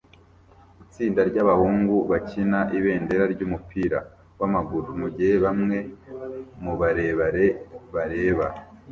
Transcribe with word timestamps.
Itsinda 0.83 1.21
ryabahungu 1.29 1.95
bakina 2.11 2.59
ibendera 2.77 3.23
ryumupira 3.33 3.99
wamaguru 4.39 4.89
mugihe 5.01 5.35
bamwe 5.45 5.77
mubarebera 6.63 7.45
bareba 7.93 8.45